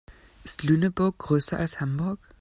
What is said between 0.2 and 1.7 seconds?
Ist Lüneburg größer